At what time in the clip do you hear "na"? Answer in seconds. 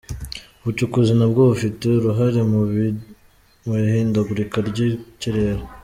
1.19-1.25